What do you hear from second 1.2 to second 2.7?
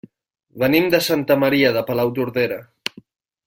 Maria de Palautordera.